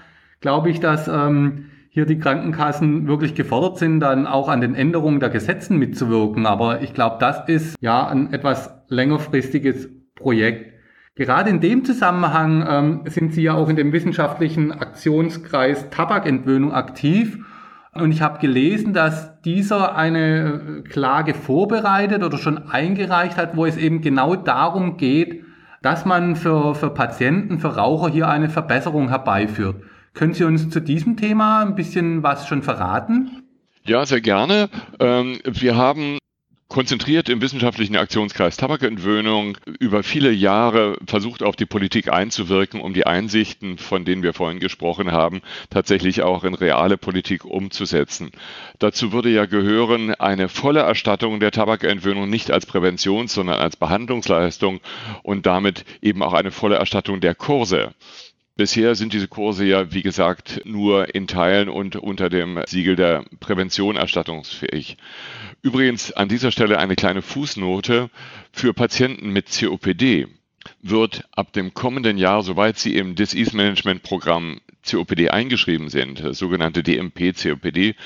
glaube 0.41 0.71
ich, 0.71 0.81
dass 0.81 1.09
ähm, 1.09 1.71
hier 1.95 2.07
die 2.07 2.19
Krankenkassen 2.19 3.07
wirklich 3.07 3.37
gefordert 3.37 3.79
sind, 3.79 4.01
dann 4.01 4.27
auch 4.27 4.49
an 4.49 4.61
den 4.61 4.75
Änderungen 4.75 5.21
der 5.21 5.31
Gesetzen 5.31 5.79
mitzuwirken. 5.79 6.45
Aber 6.45 6.83
ich 6.83 6.93
glaube, 6.93 7.19
das 7.21 7.49
ist 7.49 7.77
ja 7.81 8.09
ein 8.09 8.33
etwas 8.33 8.75
längerfristiges 8.89 9.89
Projekt. 10.17 10.73
Gerade 11.15 11.51
in 11.51 11.61
dem 11.61 11.85
Zusammenhang 11.85 12.67
ähm, 12.69 13.01
sind 13.07 13.33
Sie 13.33 13.43
ja 13.43 13.55
auch 13.55 13.69
in 13.69 13.77
dem 13.77 13.93
wissenschaftlichen 13.93 14.73
Aktionskreis 14.73 15.89
Tabakentwöhnung 15.91 16.73
aktiv. 16.73 17.39
Und 17.93 18.11
ich 18.11 18.23
habe 18.23 18.41
gelesen, 18.41 18.93
dass 18.93 19.41
dieser 19.43 19.95
eine 19.95 20.83
Klage 20.91 21.33
vorbereitet 21.33 22.25
oder 22.25 22.39
schon 22.39 22.59
eingereicht 22.67 23.37
hat, 23.37 23.57
wo 23.57 23.67
es 23.67 23.77
eben 23.77 24.01
genau 24.01 24.35
darum 24.35 24.97
geht, 24.97 25.45
dass 25.81 26.05
man 26.05 26.35
für, 26.35 26.75
für 26.75 26.91
Patienten, 26.91 27.61
für 27.61 27.77
Raucher 27.77 28.11
hier 28.11 28.27
eine 28.27 28.49
Verbesserung 28.49 29.11
herbeiführt. 29.11 29.77
Können 30.15 30.33
Sie 30.33 30.45
uns 30.45 30.71
zu 30.71 30.81
diesem 30.81 31.17
Thema 31.17 31.61
ein 31.61 31.75
bisschen 31.75 32.23
was 32.23 32.47
schon 32.47 32.63
verraten? 32.63 33.43
Ja, 33.85 34.07
sehr 34.07 34.21
gerne. 34.21 34.71
Ähm, 35.01 35.41
wir 35.45 35.77
haben 35.77 36.19
konzentriert 36.69 37.29
im 37.29 37.41
wissenschaftlichen 37.41 37.97
Aktionskreis 37.97 38.57
Tabakentwöhnung 38.57 39.59
über 39.79 40.03
viele 40.03 40.33
Jahre 40.33 40.97
versucht, 41.07 41.43
auf 41.43 41.57
die 41.57 41.67
Politik 41.67 42.13
einzuwirken, 42.13 42.81
um 42.81 42.95
die 42.95 43.07
Einsichten, 43.07 43.79
von 43.79 44.05
denen 44.05 44.23
wir 44.23 44.33
vorhin 44.33 44.61
gesprochen 44.61 45.13
haben, 45.13 45.41
tatsächlich 45.71 46.23
auch 46.23 46.43
in 46.43 46.55
reale 46.55 46.97
Politik 46.97 47.45
umzusetzen. 47.45 48.31
Dazu 48.79 49.13
würde 49.13 49.29
ja 49.29 49.47
gehören, 49.47 50.15
eine 50.15 50.49
volle 50.49 50.81
Erstattung 50.81 51.39
der 51.39 51.51
Tabakentwöhnung 51.51 52.29
nicht 52.29 52.51
als 52.51 52.67
Präventions-, 52.67 53.35
sondern 53.35 53.61
als 53.61 53.77
Behandlungsleistung 53.77 54.81
und 55.23 55.47
damit 55.47 55.85
eben 56.03 56.23
auch 56.23 56.33
eine 56.33 56.51
volle 56.51 56.77
Erstattung 56.77 57.21
der 57.21 57.35
Kurse. 57.35 57.95
Bisher 58.57 58.95
sind 58.95 59.13
diese 59.13 59.27
Kurse 59.27 59.65
ja, 59.65 59.93
wie 59.93 60.03
gesagt, 60.03 60.61
nur 60.65 61.13
in 61.13 61.27
Teilen 61.27 61.69
und 61.69 61.97
unter 61.97 62.31
dem 62.31 62.61
Siegel 62.69 62.95
der 62.95 63.25
Prävention 63.41 63.97
erstattungsfähig. 63.97 64.97
Übrigens 65.63 66.13
an 66.13 66.29
dieser 66.29 66.53
Stelle 66.53 66.79
eine 66.79 66.95
kleine 66.95 67.21
Fußnote 67.23 68.11
für 68.53 68.73
Patienten 68.73 69.31
mit 69.31 69.47
COPD 69.51 70.29
wird 70.81 71.25
ab 71.33 71.53
dem 71.53 71.75
kommenden 71.75 72.17
Jahr, 72.17 72.43
soweit 72.43 72.79
sie 72.79 72.97
im 72.97 73.17
Disease 73.17 73.57
Management 73.57 74.05
Programm 74.05 74.61
COPD 74.89 75.31
eingeschrieben 75.31 75.89
sind, 75.89 76.23
sogenannte 76.37 76.83
DMP-COPD, 76.83 77.97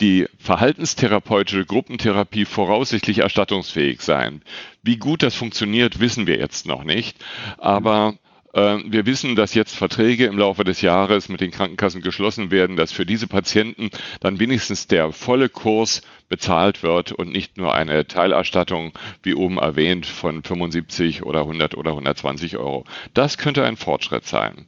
die 0.00 0.26
verhaltenstherapeutische 0.38 1.64
Gruppentherapie 1.64 2.44
voraussichtlich 2.44 3.18
erstattungsfähig 3.18 4.02
sein. 4.02 4.42
Wie 4.82 4.98
gut 4.98 5.22
das 5.22 5.34
funktioniert, 5.34 6.00
wissen 6.00 6.26
wir 6.26 6.36
jetzt 6.36 6.66
noch 6.66 6.84
nicht, 6.84 7.16
aber 7.56 8.18
wir 8.54 9.04
wissen, 9.04 9.34
dass 9.34 9.54
jetzt 9.54 9.74
Verträge 9.74 10.26
im 10.26 10.38
Laufe 10.38 10.62
des 10.62 10.80
Jahres 10.80 11.28
mit 11.28 11.40
den 11.40 11.50
Krankenkassen 11.50 12.02
geschlossen 12.02 12.52
werden, 12.52 12.76
dass 12.76 12.92
für 12.92 13.04
diese 13.04 13.26
Patienten 13.26 13.90
dann 14.20 14.38
wenigstens 14.38 14.86
der 14.86 15.10
volle 15.12 15.48
Kurs 15.48 16.02
bezahlt 16.28 16.82
wird 16.82 17.12
und 17.12 17.30
nicht 17.30 17.58
nur 17.58 17.74
eine 17.74 18.06
Teilerstattung, 18.06 18.92
wie 19.22 19.34
oben 19.34 19.58
erwähnt, 19.58 20.06
von 20.06 20.42
75 20.42 21.22
oder 21.24 21.40
100 21.40 21.76
oder 21.76 21.90
120 21.90 22.56
Euro. 22.56 22.84
Das 23.12 23.38
könnte 23.38 23.64
ein 23.64 23.76
Fortschritt 23.76 24.26
sein. 24.26 24.66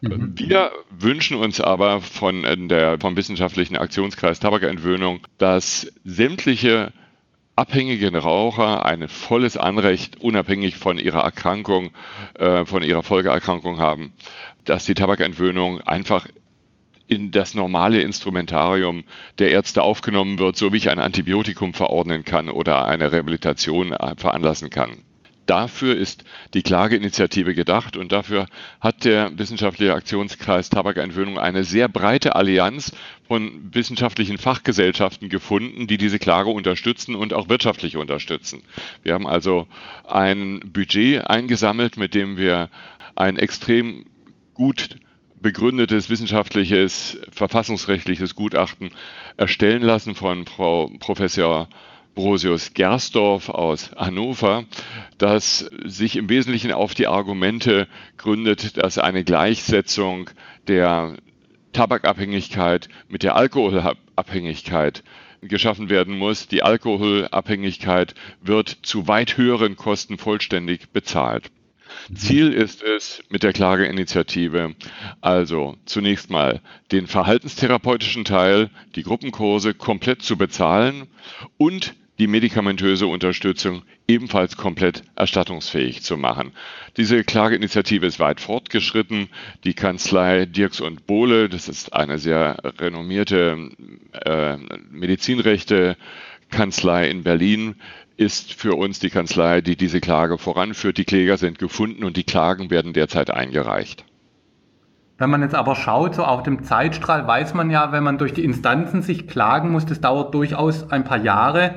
Mhm. 0.00 0.34
Wir 0.36 0.70
wünschen 0.90 1.36
uns 1.36 1.60
aber 1.60 2.00
von 2.00 2.68
der, 2.68 2.98
vom 3.00 3.16
wissenschaftlichen 3.16 3.76
Aktionskreis 3.76 4.40
Tabakentwöhnung, 4.40 5.20
dass 5.38 5.92
sämtliche 6.04 6.92
abhängigen 7.56 8.16
Raucher 8.16 8.84
ein 8.86 9.08
volles 9.08 9.56
Anrecht, 9.56 10.20
unabhängig 10.20 10.76
von 10.76 10.98
ihrer 10.98 11.22
Erkrankung, 11.22 11.90
äh, 12.34 12.64
von 12.64 12.82
ihrer 12.82 13.02
Folgeerkrankung 13.02 13.78
haben, 13.78 14.12
dass 14.64 14.84
die 14.84 14.94
Tabakentwöhnung 14.94 15.80
einfach 15.80 16.26
in 17.08 17.30
das 17.30 17.54
normale 17.54 18.00
Instrumentarium 18.00 19.04
der 19.38 19.50
Ärzte 19.50 19.82
aufgenommen 19.82 20.38
wird, 20.38 20.56
so 20.56 20.72
wie 20.72 20.78
ich 20.78 20.88
ein 20.88 20.98
Antibiotikum 20.98 21.74
verordnen 21.74 22.24
kann 22.24 22.48
oder 22.48 22.86
eine 22.86 23.12
Rehabilitation 23.12 23.94
veranlassen 24.16 24.70
kann. 24.70 25.04
Dafür 25.46 25.96
ist 25.96 26.24
die 26.54 26.62
Klageinitiative 26.62 27.54
gedacht 27.54 27.96
und 27.96 28.12
dafür 28.12 28.46
hat 28.80 29.04
der 29.04 29.36
Wissenschaftliche 29.36 29.94
Aktionskreis 29.94 30.70
Tabakentwöhnung 30.70 31.38
eine 31.38 31.64
sehr 31.64 31.88
breite 31.88 32.36
Allianz 32.36 32.92
von 33.26 33.74
wissenschaftlichen 33.74 34.38
Fachgesellschaften 34.38 35.28
gefunden, 35.28 35.86
die 35.86 35.98
diese 35.98 36.18
Klage 36.18 36.50
unterstützen 36.50 37.14
und 37.14 37.32
auch 37.32 37.48
wirtschaftlich 37.48 37.96
unterstützen. 37.96 38.62
Wir 39.02 39.14
haben 39.14 39.26
also 39.26 39.66
ein 40.06 40.60
Budget 40.72 41.26
eingesammelt, 41.26 41.96
mit 41.96 42.14
dem 42.14 42.36
wir 42.36 42.68
ein 43.16 43.36
extrem 43.36 44.06
gut 44.54 44.96
begründetes 45.40 46.08
wissenschaftliches, 46.08 47.18
verfassungsrechtliches 47.32 48.36
Gutachten 48.36 48.90
erstellen 49.36 49.82
lassen 49.82 50.14
von 50.14 50.46
Frau 50.46 50.90
Professor 51.00 51.68
Brosius 52.14 52.74
Gersdorf 52.74 53.48
aus 53.48 53.90
Hannover, 53.96 54.64
das 55.18 55.70
sich 55.84 56.16
im 56.16 56.28
Wesentlichen 56.28 56.72
auf 56.72 56.94
die 56.94 57.06
Argumente 57.06 57.88
gründet, 58.18 58.76
dass 58.76 58.98
eine 58.98 59.24
Gleichsetzung 59.24 60.30
der 60.68 61.16
Tabakabhängigkeit 61.72 62.88
mit 63.08 63.22
der 63.22 63.36
Alkoholabhängigkeit 63.36 65.02
geschaffen 65.40 65.88
werden 65.88 66.18
muss. 66.18 66.48
Die 66.48 66.62
Alkoholabhängigkeit 66.62 68.14
wird 68.40 68.68
zu 68.82 69.08
weit 69.08 69.36
höheren 69.36 69.76
Kosten 69.76 70.18
vollständig 70.18 70.90
bezahlt. 70.90 71.50
Ziel 72.14 72.52
ist 72.52 72.82
es 72.82 73.22
mit 73.28 73.42
der 73.42 73.52
Klageinitiative 73.52 74.74
also 75.20 75.76
zunächst 75.84 76.30
mal 76.30 76.60
den 76.90 77.06
verhaltenstherapeutischen 77.06 78.24
Teil, 78.24 78.70
die 78.94 79.02
Gruppenkurse 79.02 79.74
komplett 79.74 80.22
zu 80.22 80.36
bezahlen 80.36 81.06
und 81.58 81.94
die 82.22 82.28
medikamentöse 82.28 83.08
Unterstützung 83.08 83.82
ebenfalls 84.06 84.56
komplett 84.56 85.02
erstattungsfähig 85.16 86.04
zu 86.04 86.16
machen. 86.16 86.52
Diese 86.96 87.24
Klageinitiative 87.24 88.06
ist 88.06 88.20
weit 88.20 88.40
fortgeschritten. 88.40 89.28
Die 89.64 89.74
Kanzlei 89.74 90.46
Dirks 90.46 90.80
und 90.80 91.08
Bohle, 91.08 91.48
das 91.48 91.68
ist 91.68 91.92
eine 91.92 92.18
sehr 92.18 92.58
renommierte 92.78 93.70
äh, 94.24 94.56
Medizinrechte 94.92 95.96
Kanzlei 96.52 97.08
in 97.08 97.24
Berlin, 97.24 97.74
ist 98.16 98.54
für 98.54 98.76
uns 98.76 99.00
die 99.00 99.10
Kanzlei, 99.10 99.60
die 99.60 99.74
diese 99.74 100.00
Klage 100.00 100.38
voranführt. 100.38 100.98
Die 100.98 101.04
Kläger 101.04 101.38
sind 101.38 101.58
gefunden 101.58 102.04
und 102.04 102.16
die 102.16 102.22
Klagen 102.22 102.70
werden 102.70 102.92
derzeit 102.92 103.32
eingereicht. 103.32 104.04
Wenn 105.18 105.30
man 105.30 105.42
jetzt 105.42 105.56
aber 105.56 105.74
schaut, 105.74 106.14
so 106.14 106.22
auf 106.22 106.44
dem 106.44 106.62
Zeitstrahl 106.62 107.26
weiß 107.26 107.54
man 107.54 107.68
ja, 107.68 107.90
wenn 107.90 108.04
man 108.04 108.18
durch 108.18 108.32
die 108.32 108.44
Instanzen 108.44 109.02
sich 109.02 109.26
klagen 109.26 109.72
muss, 109.72 109.86
das 109.86 110.00
dauert 110.00 110.32
durchaus 110.32 110.88
ein 110.92 111.02
paar 111.02 111.18
Jahre. 111.18 111.74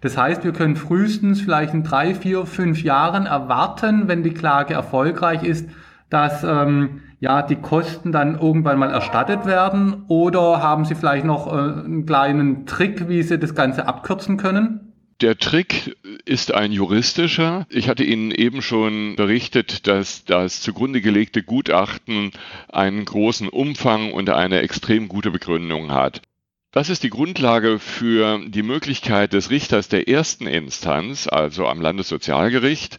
Das 0.00 0.16
heißt, 0.16 0.44
wir 0.44 0.52
können 0.52 0.76
frühestens 0.76 1.40
vielleicht 1.40 1.74
in 1.74 1.82
drei, 1.82 2.14
vier, 2.14 2.46
fünf 2.46 2.82
Jahren 2.82 3.26
erwarten, 3.26 4.06
wenn 4.06 4.22
die 4.22 4.34
Klage 4.34 4.74
erfolgreich 4.74 5.42
ist, 5.42 5.68
dass 6.08 6.44
ähm, 6.44 7.02
ja 7.20 7.42
die 7.42 7.56
Kosten 7.56 8.12
dann 8.12 8.38
irgendwann 8.38 8.78
mal 8.78 8.90
erstattet 8.90 9.44
werden. 9.44 10.04
Oder 10.08 10.62
haben 10.62 10.84
Sie 10.84 10.94
vielleicht 10.94 11.24
noch 11.24 11.48
äh, 11.48 11.50
einen 11.50 12.06
kleinen 12.06 12.66
Trick, 12.66 13.08
wie 13.08 13.22
Sie 13.22 13.38
das 13.38 13.54
Ganze 13.54 13.86
abkürzen 13.86 14.36
können? 14.36 14.88
Der 15.20 15.36
Trick 15.36 15.96
ist 16.26 16.54
ein 16.54 16.70
juristischer. 16.70 17.66
Ich 17.70 17.88
hatte 17.88 18.04
Ihnen 18.04 18.30
eben 18.30 18.62
schon 18.62 19.16
berichtet, 19.16 19.88
dass 19.88 20.24
das 20.24 20.60
zugrunde 20.60 21.00
gelegte 21.00 21.42
Gutachten 21.42 22.30
einen 22.68 23.04
großen 23.04 23.48
Umfang 23.48 24.12
und 24.12 24.30
eine 24.30 24.60
extrem 24.60 25.08
gute 25.08 25.32
Begründung 25.32 25.90
hat. 25.90 26.22
Das 26.70 26.90
ist 26.90 27.02
die 27.02 27.10
Grundlage 27.10 27.78
für 27.78 28.40
die 28.46 28.62
Möglichkeit 28.62 29.32
des 29.32 29.48
Richters 29.48 29.88
der 29.88 30.06
ersten 30.06 30.46
Instanz, 30.46 31.26
also 31.26 31.66
am 31.66 31.80
Landessozialgericht, 31.80 32.98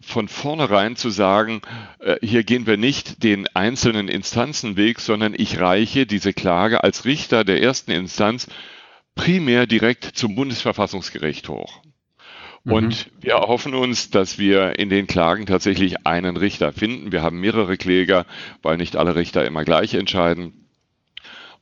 von 0.00 0.26
vornherein 0.26 0.96
zu 0.96 1.10
sagen, 1.10 1.62
äh, 2.00 2.16
hier 2.20 2.42
gehen 2.42 2.66
wir 2.66 2.76
nicht 2.76 3.22
den 3.22 3.46
einzelnen 3.54 4.08
Instanzenweg, 4.08 4.98
sondern 4.98 5.34
ich 5.36 5.60
reiche 5.60 6.06
diese 6.06 6.32
Klage 6.32 6.82
als 6.82 7.04
Richter 7.04 7.44
der 7.44 7.62
ersten 7.62 7.92
Instanz 7.92 8.48
primär 9.14 9.68
direkt 9.68 10.04
zum 10.04 10.34
Bundesverfassungsgericht 10.34 11.48
hoch. 11.48 11.82
Mhm. 12.64 12.72
Und 12.72 13.10
wir 13.20 13.34
erhoffen 13.34 13.74
uns, 13.74 14.10
dass 14.10 14.38
wir 14.38 14.78
in 14.78 14.88
den 14.88 15.06
Klagen 15.06 15.46
tatsächlich 15.46 16.04
einen 16.04 16.36
Richter 16.36 16.72
finden. 16.72 17.12
Wir 17.12 17.22
haben 17.22 17.38
mehrere 17.38 17.76
Kläger, 17.76 18.26
weil 18.62 18.76
nicht 18.76 18.96
alle 18.96 19.14
Richter 19.14 19.46
immer 19.46 19.64
gleich 19.64 19.94
entscheiden. 19.94 20.63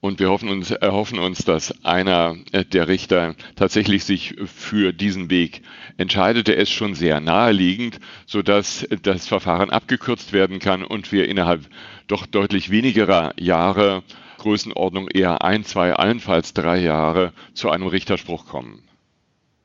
Und 0.02 0.18
wir 0.18 0.30
hoffen 0.30 0.49
uns, 0.49 0.73
erhoffen 0.73 1.21
uns, 1.21 1.44
dass 1.44 1.85
einer 1.85 2.35
der 2.73 2.88
Richter 2.88 3.37
tatsächlich 3.54 4.02
sich 4.02 4.35
für 4.47 4.92
diesen 4.92 5.30
Weg 5.30 5.62
entscheidet. 5.97 6.49
Der 6.49 6.56
ist 6.56 6.73
schon 6.73 6.97
sehr 6.97 7.21
naheliegend, 7.21 8.00
sodass 8.26 8.85
das 9.02 9.28
Verfahren 9.28 9.71
abgekürzt 9.71 10.32
werden 10.32 10.59
kann 10.59 10.82
und 10.82 11.12
wir 11.12 11.28
innerhalb 11.28 11.61
doch 12.09 12.26
deutlich 12.26 12.71
wenigerer 12.71 13.32
Jahre 13.38 14.02
Größenordnung 14.38 15.06
eher 15.06 15.44
ein, 15.44 15.62
zwei, 15.62 15.94
allenfalls 15.94 16.52
drei 16.52 16.80
Jahre 16.80 17.32
zu 17.54 17.71
einem 17.71 17.87
Richterspruch 17.87 18.47
kommen. 18.47 18.82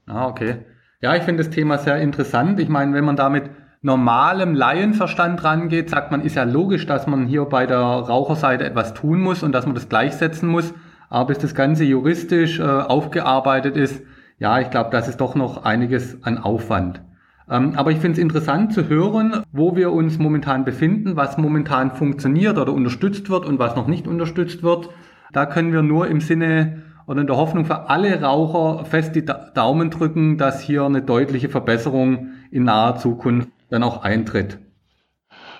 Ah, 0.05 0.27
okay. 0.27 0.57
Ja, 1.01 1.15
ich 1.15 1.23
finde 1.23 1.43
das 1.43 1.51
Thema 1.51 1.79
sehr 1.79 1.97
interessant. 1.97 2.59
Ich 2.59 2.69
meine, 2.69 2.93
wenn 2.93 3.05
man 3.05 3.15
da 3.15 3.29
mit 3.29 3.49
normalem 3.81 4.55
Laienverstand 4.55 5.43
rangeht, 5.43 5.89
sagt 5.89 6.11
man, 6.11 6.21
ist 6.21 6.35
ja 6.35 6.43
logisch, 6.43 6.85
dass 6.85 7.07
man 7.07 7.27
hier 7.27 7.45
bei 7.45 7.65
der 7.65 7.79
Raucherseite 7.79 8.65
etwas 8.65 8.93
tun 8.93 9.21
muss 9.21 9.43
und 9.43 9.51
dass 9.51 9.65
man 9.65 9.75
das 9.75 9.89
gleichsetzen 9.89 10.49
muss. 10.49 10.73
Aber 11.09 11.27
bis 11.27 11.37
das 11.37 11.55
Ganze 11.55 11.83
juristisch 11.83 12.59
äh, 12.59 12.63
aufgearbeitet 12.63 13.77
ist, 13.77 14.03
ja, 14.39 14.59
ich 14.59 14.69
glaube, 14.69 14.89
das 14.91 15.07
ist 15.07 15.21
doch 15.21 15.35
noch 15.35 15.63
einiges 15.63 16.21
an 16.23 16.37
Aufwand. 16.37 17.01
Ähm, 17.49 17.73
aber 17.75 17.91
ich 17.91 17.99
finde 17.99 18.13
es 18.13 18.19
interessant 18.19 18.73
zu 18.73 18.89
hören, 18.89 19.43
wo 19.51 19.75
wir 19.75 19.91
uns 19.91 20.17
momentan 20.19 20.65
befinden, 20.65 21.15
was 21.15 21.37
momentan 21.37 21.91
funktioniert 21.91 22.57
oder 22.57 22.73
unterstützt 22.73 23.29
wird 23.29 23.45
und 23.45 23.57
was 23.57 23.75
noch 23.75 23.87
nicht 23.87 24.07
unterstützt 24.07 24.63
wird. 24.63 24.89
Da 25.31 25.45
können 25.45 25.71
wir 25.71 25.81
nur 25.81 26.07
im 26.07 26.19
Sinne 26.19 26.83
oder 27.05 27.21
in 27.21 27.27
der 27.27 27.37
Hoffnung 27.37 27.65
für 27.65 27.89
alle 27.89 28.21
Raucher 28.21 28.83
fest 28.83 29.15
die 29.15 29.23
Daumen 29.23 29.89
drücken, 29.89 30.37
dass 30.37 30.61
hier 30.61 30.83
eine 30.83 31.01
deutliche 31.01 31.47
Verbesserung 31.47 32.31
in 32.51 32.65
naher 32.65 32.97
Zukunft 32.97 33.49
dann 33.69 33.83
auch 33.83 34.03
eintritt. 34.03 34.59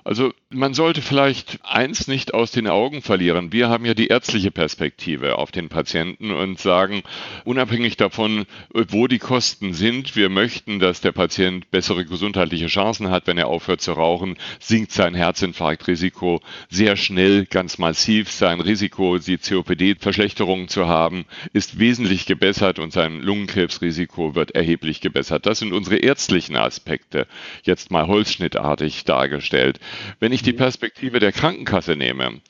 Also 0.08 0.32
man 0.50 0.74
sollte 0.74 1.02
vielleicht 1.02 1.60
eins 1.64 2.08
nicht 2.08 2.34
aus 2.34 2.52
den 2.52 2.68
Augen 2.68 3.02
verlieren. 3.02 3.52
Wir 3.52 3.68
haben 3.68 3.84
ja 3.84 3.94
die 3.94 4.08
ärztliche 4.08 4.52
Perspektive 4.52 5.38
auf 5.38 5.52
den 5.52 5.68
Patienten 5.68 6.32
und 6.32 6.62
sagen, 6.62 7.04
unabhängig 7.44 7.98
davon, 7.98 8.46
wo 8.74 9.08
die 9.08 9.20
Kosten 9.20 9.74
sind, 9.74 10.16
wir 10.16 10.30
möchten, 10.30 10.80
dass 10.80 11.02
der 11.02 11.12
Patient 11.12 11.70
bessere 11.72 12.06
gesundheitliche 12.06 12.68
Chancen 12.68 13.10
hat, 13.10 13.28
wenn 13.28 13.38
er 13.38 13.50
aufhört 13.50 13.82
zu 13.82 13.92
rauchen, 13.92 14.38
sinkt 14.62 14.94
sein 14.94 15.14
Herzinfarktrisiko 15.14 16.40
sehr 16.70 16.96
schnell, 16.96 17.46
ganz 17.46 17.78
massiv. 17.78 18.32
Sein 18.32 18.62
Risiko, 18.62 19.18
die 19.18 19.38
COPD-Verschlechterungen 19.38 20.70
zu 20.70 20.88
haben, 20.88 21.26
ist 21.52 21.80
wesentlich 21.80 22.26
gebessert 22.26 22.80
und 22.80 22.94
sein 22.94 23.20
Lungenkrebsrisiko 23.20 24.36
wird 24.36 24.52
erheblich 24.52 25.02
gebessert. 25.02 25.46
Das 25.46 25.60
sind 25.60 25.74
unsere 25.74 25.98
ärztlichen 25.98 26.56
Aspekte, 26.56 27.28
jetzt 27.64 27.92
mal 27.92 28.08
holzschnittartig 28.08 29.04
dargestellt. 29.04 29.82
Wenn 30.20 30.32
ich 30.32 30.42
die 30.42 30.54
mhm. 30.54 30.58
Perspektive 30.58 31.20
der 31.20 31.32
Krankenkasse 31.32 31.96
nehme, 31.96 32.42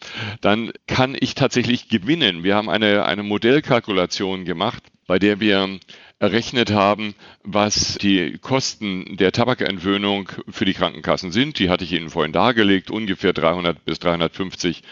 dann 0.42 0.72
kann 0.88 1.16
ich 1.20 1.36
tatsächlich 1.36 1.90
gewinnen. 1.90 2.44
Wir 2.44 2.56
haben 2.56 2.70
eine, 2.70 3.06
eine 3.06 3.24
Modellkalkulation 3.24 4.46
gemacht, 4.46 4.84
bei 5.08 5.20
der 5.20 5.40
wir 5.40 5.80
errechnet 6.20 6.72
haben, 6.72 7.14
was 7.44 7.98
die 8.02 8.38
Kosten 8.40 9.18
der 9.18 9.32
Tabakentwöhnung 9.32 10.30
für 10.50 10.66
die 10.66 10.74
Krankenkassen 10.74 11.32
sind. 11.32 11.60
Die 11.60 11.70
hatte 11.70 11.84
ich 11.84 11.94
Ihnen 11.94 12.10
vorhin 12.10 12.34
dargelegt, 12.34 12.90
ungefähr 12.90 13.34
300 13.34 13.86
bis 13.86 14.00
350 14.00 14.84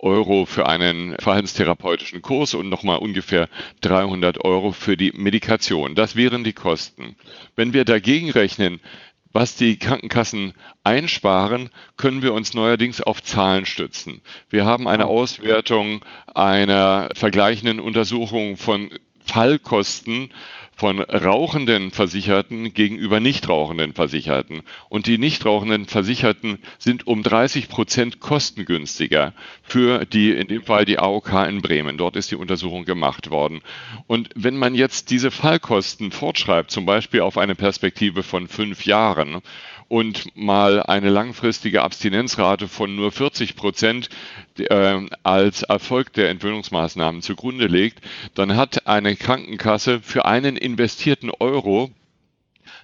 Euro 0.00 0.46
für 0.46 0.68
einen 0.68 1.16
verhaltenstherapeutischen 1.18 2.22
Kurs 2.22 2.54
und 2.54 2.68
nochmal 2.68 2.98
ungefähr 2.98 3.48
300 3.80 4.44
Euro 4.44 4.70
für 4.70 4.96
die 4.96 5.12
Medikation. 5.12 5.96
Das 5.96 6.14
wären 6.14 6.44
die 6.44 6.52
Kosten. 6.52 7.16
Wenn 7.56 7.72
wir 7.72 7.84
dagegen 7.84 8.30
rechnen, 8.30 8.80
was 9.38 9.54
die 9.54 9.78
Krankenkassen 9.78 10.52
einsparen, 10.82 11.70
können 11.96 12.22
wir 12.22 12.34
uns 12.34 12.54
neuerdings 12.54 13.00
auf 13.00 13.22
Zahlen 13.22 13.66
stützen. 13.66 14.20
Wir 14.50 14.64
haben 14.64 14.88
eine 14.88 15.06
Auswertung 15.06 16.04
einer 16.34 17.08
vergleichenden 17.14 17.78
Untersuchung 17.78 18.56
von 18.56 18.90
Fallkosten 19.24 20.32
von 20.78 21.00
rauchenden 21.00 21.90
Versicherten 21.90 22.72
gegenüber 22.72 23.18
nichtrauchenden 23.18 23.94
Versicherten. 23.94 24.62
Und 24.88 25.08
die 25.08 25.18
nichtrauchenden 25.18 25.86
Versicherten 25.86 26.58
sind 26.78 27.04
um 27.08 27.24
30 27.24 27.68
Prozent 27.68 28.20
kostengünstiger 28.20 29.34
für 29.64 30.04
die, 30.04 30.30
in 30.30 30.46
dem 30.46 30.62
Fall 30.62 30.84
die 30.84 31.00
AOK 31.00 31.32
in 31.48 31.62
Bremen. 31.62 31.98
Dort 31.98 32.14
ist 32.14 32.30
die 32.30 32.36
Untersuchung 32.36 32.84
gemacht 32.84 33.30
worden. 33.30 33.60
Und 34.06 34.30
wenn 34.36 34.56
man 34.56 34.76
jetzt 34.76 35.10
diese 35.10 35.32
Fallkosten 35.32 36.12
fortschreibt, 36.12 36.70
zum 36.70 36.86
Beispiel 36.86 37.22
auf 37.22 37.38
eine 37.38 37.56
Perspektive 37.56 38.22
von 38.22 38.46
fünf 38.46 38.86
Jahren, 38.86 39.42
und 39.88 40.36
mal 40.36 40.82
eine 40.82 41.08
langfristige 41.08 41.82
Abstinenzrate 41.82 42.68
von 42.68 42.94
nur 42.94 43.10
40 43.10 43.56
Prozent 43.56 44.10
äh, 44.58 45.00
als 45.22 45.62
Erfolg 45.62 46.12
der 46.12 46.28
Entwöhnungsmaßnahmen 46.28 47.22
zugrunde 47.22 47.66
legt, 47.66 48.00
dann 48.34 48.54
hat 48.54 48.86
eine 48.86 49.16
Krankenkasse 49.16 50.00
für 50.00 50.26
einen 50.26 50.56
investierten 50.70 51.30
Euro 51.30 51.90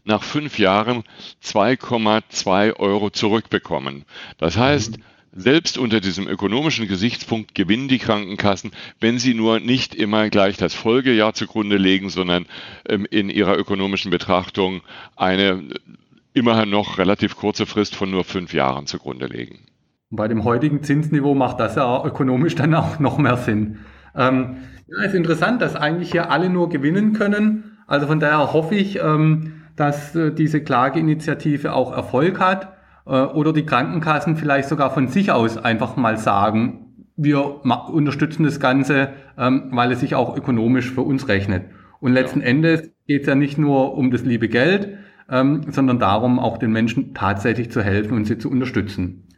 nach 0.05 0.23
fünf 0.23 0.59
Jahren 0.59 1.05
2,2 1.43 2.77
Euro 2.77 3.11
zurückbekommen. 3.11 4.05
Das 4.39 4.57
heißt, 4.57 4.99
selbst 5.37 5.79
unter 5.79 6.01
diesem 6.01 6.29
ökonomischen 6.29 6.87
Gesichtspunkt 6.87 7.55
gewinnen 7.55 7.89
die 7.89 7.99
Krankenkassen, 7.99 8.71
wenn 9.01 9.19
sie 9.19 9.35
nur 9.35 9.59
nicht 9.59 9.95
immer 9.95 10.31
gleich 10.31 10.57
das 10.57 10.75
Folgejahr 10.75 11.35
zugrunde 11.35 11.77
legen, 11.77 12.09
sondern 12.09 12.47
ähm, 12.89 13.07
in 13.11 13.31
ihrer 13.31 13.59
ökonomischen 13.59 14.11
Betrachtung 14.11 14.83
eine 15.17 15.65
immerhin 16.35 16.71
noch 16.71 16.99
relativ 16.99 17.37
kurze 17.37 17.67
Frist 17.67 17.97
von 17.97 18.11
nur 18.11 18.25
fünf 18.25 18.55
Jahren 18.55 18.87
zugrunde 18.87 19.27
legen. 19.27 19.61
Bei 20.11 20.29
dem 20.29 20.45
heutigen 20.45 20.83
Zinsniveau 20.83 21.35
macht 21.35 21.59
das 21.59 21.75
ja 21.75 22.05
ökonomisch 22.05 22.55
dann 22.55 22.75
auch 22.75 23.01
noch 23.01 23.19
mehr 23.19 23.37
Sinn. 23.37 23.79
Ähm, 24.15 24.59
ja, 24.87 25.03
ist 25.05 25.15
interessant, 25.15 25.63
dass 25.63 25.75
eigentlich 25.75 26.13
hier 26.13 26.31
alle 26.31 26.51
nur 26.51 26.69
gewinnen 26.69 27.13
können. 27.15 27.74
Also 27.95 28.09
von 28.09 28.19
daher 28.19 28.53
hoffe 28.53 28.75
ich, 28.75 28.99
ähm, 29.01 29.63
dass 29.77 30.17
äh, 30.17 30.33
diese 30.33 30.61
Klageinitiative 30.61 31.73
auch 31.73 31.97
Erfolg 31.97 32.41
hat 32.41 32.73
äh, 33.07 33.11
oder 33.11 33.53
die 33.53 33.65
Krankenkassen 33.65 34.35
vielleicht 34.35 34.69
sogar 34.69 34.91
von 34.91 35.07
sich 35.07 35.31
aus 35.31 35.59
einfach 35.59 35.95
mal 35.95 36.17
sagen, 36.17 37.07
wir 37.17 37.65
unterstützen 37.65 38.43
das 38.43 38.59
Ganze, 38.59 39.11
ähm, 39.39 39.69
weil 39.71 39.93
es 39.93 40.01
sich 40.01 40.17
auch 40.17 40.37
ökonomisch 40.37 40.91
für 40.91 41.03
uns 41.03 41.29
rechnet. 41.29 41.67
Und 42.01 42.13
letzten 42.15 42.41
ja. 42.41 42.47
Endes 42.47 42.91
geht 43.07 43.21
es 43.23 43.29
ja 43.29 43.37
nicht 43.37 43.59
nur 43.59 43.97
um 43.97 44.11
das 44.11 44.25
liebe 44.25 44.49
Geld, 44.49 44.99
ähm, 45.31 45.61
sondern 45.71 46.01
darum, 46.01 46.41
auch 46.41 46.59
den 46.59 46.73
Menschen 46.73 47.15
tatsächlich 47.15 47.71
zu 47.71 47.81
helfen 47.81 48.17
und 48.17 48.25
sie 48.25 48.39
zu 48.39 48.51
unterstützen. 48.51 49.29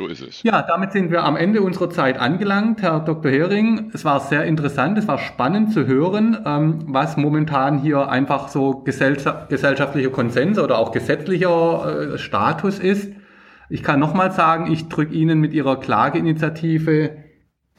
So 0.00 0.06
ist 0.06 0.22
es. 0.22 0.42
Ja, 0.44 0.62
damit 0.62 0.92
sind 0.92 1.10
wir 1.10 1.24
am 1.24 1.36
Ende 1.36 1.60
unserer 1.60 1.90
Zeit 1.90 2.18
angelangt, 2.18 2.80
Herr 2.80 3.00
Dr. 3.00 3.30
Hering. 3.30 3.90
Es 3.92 4.02
war 4.02 4.18
sehr 4.18 4.44
interessant, 4.44 4.96
es 4.96 5.06
war 5.06 5.18
spannend 5.18 5.74
zu 5.74 5.86
hören, 5.86 6.38
ähm, 6.46 6.78
was 6.86 7.18
momentan 7.18 7.76
hier 7.76 8.08
einfach 8.08 8.48
so 8.48 8.78
gesellschaftlicher 8.82 10.08
Konsens 10.08 10.58
oder 10.58 10.78
auch 10.78 10.92
gesetzlicher 10.92 12.14
äh, 12.14 12.18
Status 12.18 12.78
ist. 12.78 13.12
Ich 13.68 13.82
kann 13.82 14.00
nochmal 14.00 14.32
sagen, 14.32 14.72
ich 14.72 14.88
drücke 14.88 15.12
Ihnen 15.12 15.38
mit 15.38 15.52
Ihrer 15.52 15.78
Klageinitiative 15.78 17.18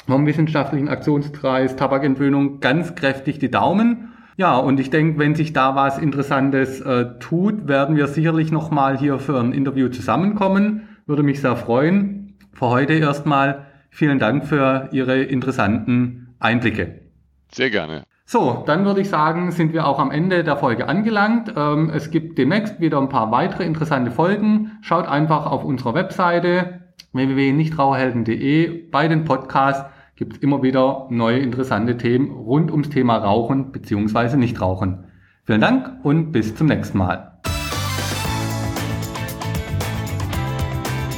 vom 0.06 0.28
Wissenschaftlichen 0.28 0.90
Aktionskreis 0.90 1.76
Tabakentwöhnung 1.76 2.60
ganz 2.60 2.94
kräftig 2.94 3.40
die 3.40 3.50
Daumen. 3.50 4.10
Ja, 4.38 4.58
und 4.58 4.80
ich 4.80 4.92
denke, 4.92 5.18
wenn 5.18 5.34
sich 5.34 5.54
da 5.54 5.76
was 5.76 5.98
Interessantes 5.98 6.82
äh, 6.82 7.18
tut, 7.20 7.68
werden 7.68 7.96
wir 7.96 8.06
sicherlich 8.06 8.52
nochmal 8.52 9.00
hier 9.00 9.18
für 9.18 9.40
ein 9.40 9.54
Interview 9.54 9.90
zusammenkommen. 9.90 10.88
Würde 11.12 11.24
mich 11.24 11.42
sehr 11.42 11.58
freuen. 11.58 12.38
Für 12.54 12.68
heute 12.68 12.94
erstmal 12.94 13.66
vielen 13.90 14.18
Dank 14.18 14.46
für 14.46 14.88
Ihre 14.94 15.22
interessanten 15.22 16.36
Einblicke. 16.40 17.02
Sehr 17.52 17.70
gerne. 17.70 18.04
So, 18.26 18.64
dann 18.66 18.86
würde 18.86 19.02
ich 19.02 19.10
sagen, 19.10 19.52
sind 19.52 19.74
wir 19.74 19.88
auch 19.88 20.00
am 20.00 20.10
Ende 20.10 20.46
der 20.46 20.56
Folge 20.56 20.88
angelangt. 20.88 21.54
Ähm, 21.54 21.92
es 21.94 22.12
gibt 22.12 22.38
demnächst 22.38 22.80
wieder 22.80 22.98
ein 22.98 23.10
paar 23.10 23.30
weitere 23.30 23.66
interessante 23.66 24.10
Folgen. 24.10 24.72
Schaut 24.84 25.06
einfach 25.06 25.48
auf 25.48 25.66
unserer 25.66 25.96
Webseite 25.96 26.80
www.nichtraucherhelden.de 27.12 28.90
bei 28.90 29.10
den 29.10 29.26
Podcasts 29.26 29.84
gibt 30.16 30.38
es 30.38 30.40
immer 30.42 30.64
wieder 30.64 31.08
neue 31.10 31.40
interessante 31.40 31.98
Themen 31.98 32.32
rund 32.32 32.72
ums 32.72 32.90
Thema 32.90 33.18
Rauchen 33.18 33.74
bzw. 33.74 34.38
Nichtrauchen. 34.38 35.08
Vielen 35.44 35.60
Dank 35.60 35.92
und 36.04 36.32
bis 36.32 36.56
zum 36.56 36.68
nächsten 36.68 37.00
Mal. 37.00 37.31